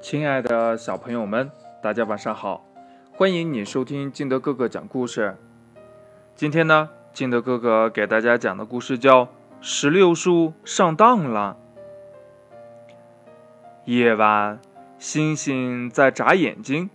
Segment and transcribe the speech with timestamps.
[0.00, 1.50] 亲爱的小朋友们，
[1.82, 2.64] 大家晚上好！
[3.12, 5.36] 欢迎你收听金德哥哥讲故事。
[6.36, 9.24] 今天呢，金德哥哥给大家讲的故事叫
[9.60, 11.56] 《石榴树上当了》。
[13.90, 14.60] 夜晚，
[14.98, 16.90] 星星在眨眼睛，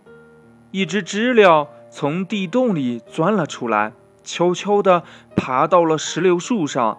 [0.72, 3.92] 一只知了从地洞里钻了出来，
[4.24, 5.04] 悄悄地
[5.36, 6.98] 爬到了石榴树上。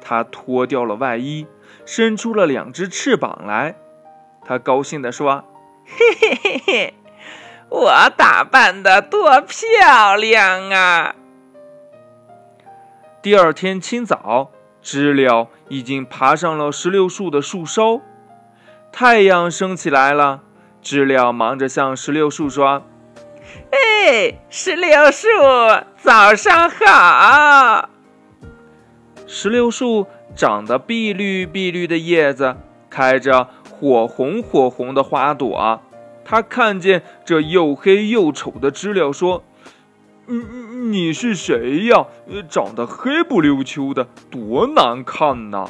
[0.00, 1.46] 它脱掉了外衣，
[1.84, 3.76] 伸出了两只翅膀来。
[4.46, 5.44] 他高兴地说
[5.84, 6.94] ：“嘿嘿嘿嘿，
[7.68, 11.16] 我打扮的多漂亮啊！”
[13.20, 18.00] 第二天清早，知了已经爬上了石榴树的树梢。
[18.92, 20.42] 太阳升起来了，
[20.80, 22.84] 知了忙着向石榴树说
[23.72, 25.26] ：“哎，石榴树，
[25.96, 27.88] 早上好！”
[29.26, 30.06] 石榴树
[30.36, 32.56] 长得碧绿碧绿的叶子，
[32.88, 33.48] 开着。
[33.78, 35.80] 火红火红的花朵，
[36.24, 39.44] 他看见这又黑又丑的知了，说
[40.26, 40.36] ：“你
[40.90, 42.06] 你是谁呀？
[42.48, 45.68] 长得黑不溜秋的，多难看呐！”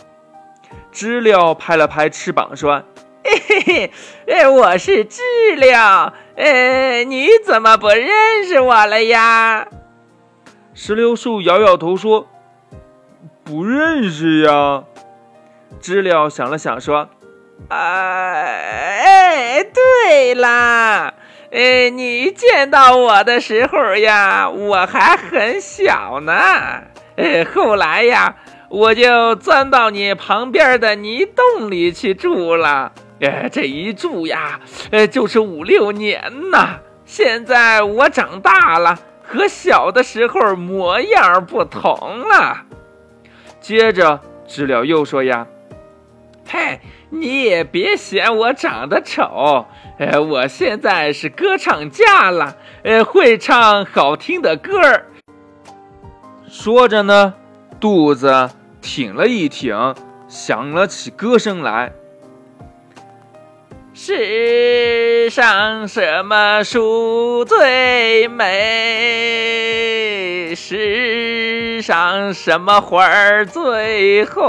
[0.93, 2.83] 知了拍了拍翅膀，说
[3.25, 3.91] ：“嘿嘿
[4.27, 5.21] 嘿，我是知
[5.57, 9.69] 了，呃，你怎么不认识我了呀？”
[10.75, 12.27] 石榴树摇摇头说
[13.43, 14.85] ：“不认识呀。”
[15.81, 17.09] 知了想了想，说。
[17.69, 21.15] 哎，对啦，
[21.51, 26.33] 哎，你见到我的时候呀，我还很小呢。
[27.17, 28.37] 哎，后来呀，
[28.69, 32.93] 我就钻到你旁边的泥洞里去住了。
[33.21, 34.61] 哎，这一住呀，
[34.93, 36.79] 哎，就是五六年呐。
[37.05, 42.65] 现在我长大了，和小的时候模样不同了。
[43.61, 45.47] 接着，知了又说呀。
[47.09, 49.67] 你也别嫌我长得丑，
[49.99, 55.07] 呃，我现在是歌唱家了，呃，会唱好听的歌儿。
[56.49, 57.35] 说着呢，
[57.79, 58.51] 肚子
[58.83, 59.95] 挺了一挺，
[60.27, 61.93] 响了起歌声来。
[63.95, 68.45] 世上什么树最美？
[70.55, 71.06] 是
[71.81, 74.43] 上什么花儿最红？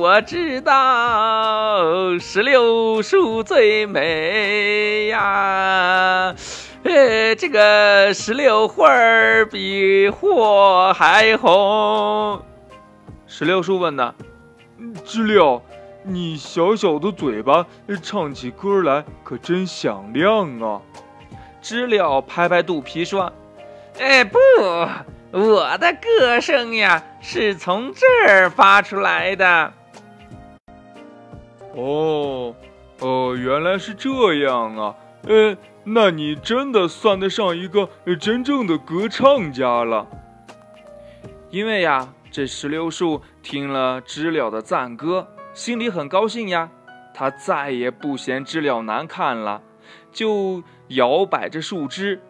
[0.00, 6.34] 我知道石榴树最美呀。
[6.82, 12.42] 呃，这个石榴花儿比火还红。
[13.26, 14.14] 石榴树问呢，
[15.04, 15.62] 知了。
[16.06, 17.64] 你小小的嘴巴
[18.02, 20.78] 唱起歌来可真响亮啊！
[21.62, 23.32] 知了拍拍肚皮说
[23.98, 24.38] ：“哎，不，
[25.34, 29.72] 我的歌声呀是从这儿发出来的。”
[31.74, 32.54] 哦，
[33.00, 34.94] 哦，原来是这样啊！
[35.26, 37.88] 呃，那你真的算得上一个
[38.20, 40.06] 真正的歌唱家了。
[41.50, 45.26] 因为呀，这石榴树听了知了的赞歌。
[45.52, 46.70] 心里很高兴呀，
[47.12, 49.62] 他再也不嫌知了难看了，
[50.12, 52.22] 就摇摆着树枝，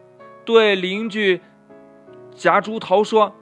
[0.46, 1.42] 对邻居
[2.34, 3.34] 夹竹桃说：“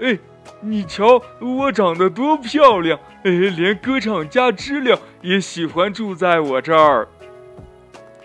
[0.00, 0.18] 哎，
[0.60, 2.98] 你瞧我长得多漂亮！
[3.24, 7.08] 哎，连歌唱家知了也喜欢住在我这儿。”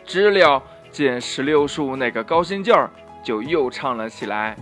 [0.06, 2.90] 知了见石榴树那个高兴劲儿，
[3.24, 4.56] 就又唱了起来。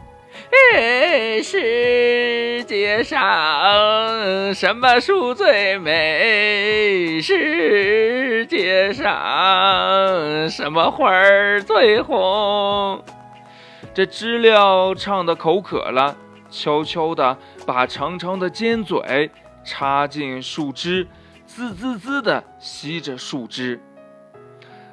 [0.74, 3.20] 哎，世界上
[4.52, 7.22] 什么树最美？
[7.22, 13.04] 世界上什么花儿最红？
[13.94, 16.16] 这知了唱的口渴了，
[16.50, 19.32] 悄悄地把长长的尖嘴
[19.64, 21.08] 插进树枝，
[21.46, 23.80] 滋滋滋地吸着树枝。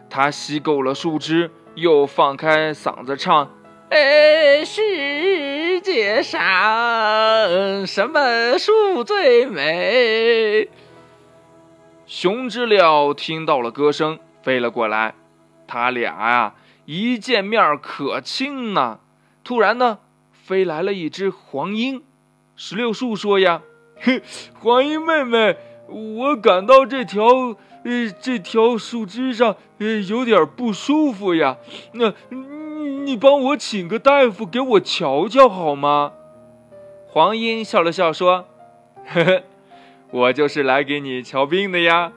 [0.08, 3.50] 它吸够了树枝，又放开嗓子唱。
[3.90, 6.40] 哎，世界上
[7.86, 10.68] 什么树最美？
[12.06, 15.14] 熊知了听到了歌声，飞了过来。
[15.66, 16.54] 他俩呀，
[16.92, 18.98] 一见面可亲呐。
[19.44, 20.00] 突然呢，
[20.32, 22.02] 飞来了一只黄莺。
[22.56, 23.62] 石榴树说呀
[23.94, 24.22] ：“嘿，
[24.58, 25.56] 黄莺妹妹，
[25.88, 27.24] 我感到这条
[27.84, 31.58] 呃这条树枝上呃有点不舒服呀。
[31.92, 32.12] 那。”
[33.02, 36.12] 你帮我请个大夫给我瞧瞧好吗？
[37.08, 38.46] 黄莺笑了笑说
[39.06, 39.42] ：“呵呵，
[40.10, 42.12] 我就是来给你瞧病的呀。”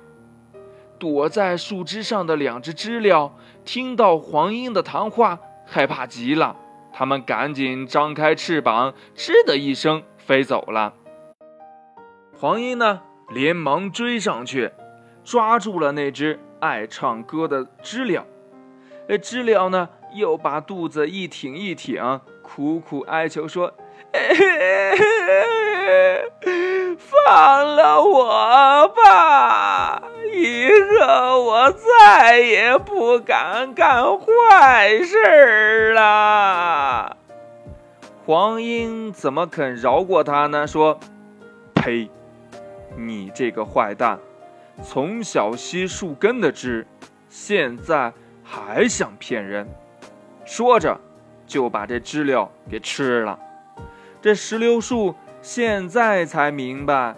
[1.04, 3.34] 躲在树枝上的两只知了
[3.66, 6.56] 听到黄莺的谈话，害怕极了，
[6.94, 10.94] 它们赶紧张开翅膀，吱的一声飞走了。
[12.40, 14.72] 黄莺呢，连忙追上去，
[15.26, 18.26] 抓住了那只爱唱歌的知了。
[19.22, 23.74] 知了呢又把肚子一挺一挺，苦苦哀求说
[26.98, 29.93] ：“放了我吧！
[31.06, 37.18] 我再也不敢干坏事了。”
[38.26, 40.66] 黄莺怎么肯饶过他呢？
[40.66, 40.98] 说
[41.76, 42.10] ：“呸！
[42.96, 44.18] 你这个坏蛋，
[44.82, 46.88] 从小吸树根的汁，
[47.28, 48.14] 现在
[48.44, 49.68] 还想骗人！”
[50.46, 50.98] 说着，
[51.46, 53.38] 就把这知了给吃了。
[54.22, 57.16] 这石榴树现在才明白，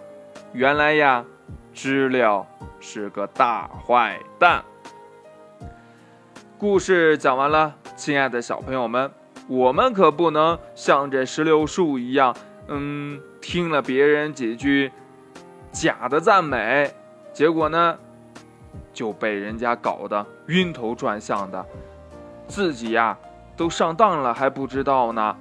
[0.52, 1.24] 原来呀，
[1.76, 2.46] 知了
[2.80, 4.64] 是个大坏蛋。
[6.56, 9.10] 故事讲完了，亲爱的小朋友们。
[9.46, 12.34] 我们可不能像这石榴树一样，
[12.66, 14.90] 嗯，听了别人几句
[15.70, 16.90] 假的赞美，
[17.32, 17.98] 结果呢
[18.92, 21.64] 就被人家搞得晕头转向的，
[22.48, 23.16] 自己呀
[23.54, 25.36] 都上当了还不知道呢。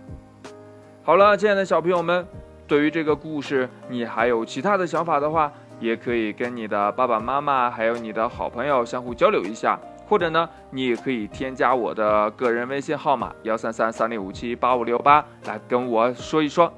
[1.02, 2.28] 好了，亲爱的小朋友们，
[2.68, 9.80] 对于这个故事，你还有其他的想法的话，也可以跟你的爸爸妈妈还有你的好朋友相互交流一下。
[10.08, 16.72] 或者呢，你也可以添加我的个人微信号码幺三三三零五七八五六八来跟我说一说。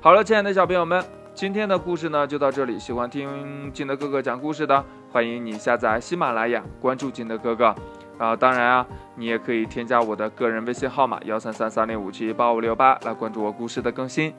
[0.00, 2.78] 好了，亲爱的小朋友们，今天的故事呢就到这里。
[2.78, 7.74] 喜欢听金德哥哥讲故事的，欢迎你下载喜马拉雅，关注金德哥哥。
[8.16, 8.86] 啊，当然啊，
[9.16, 14.32] 你也可以添加我的个人微信号码幺三三三零五七八五六八来关注我故事的更新。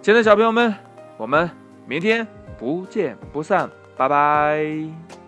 [0.00, 0.74] 亲爱的小朋友们，
[1.18, 1.50] 我们
[1.86, 2.26] 明天
[2.60, 5.19] 不见不散，拜拜。